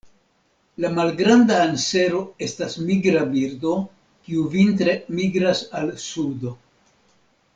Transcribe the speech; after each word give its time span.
La 0.83 0.89
Malgranda 0.93 1.57
ansero 1.65 2.21
estas 2.45 2.77
migra 2.87 3.21
birdo, 3.35 3.75
kiu 4.29 4.47
vintre 4.55 4.97
migras 5.19 5.63
al 5.83 5.93
sudo. 6.07 6.57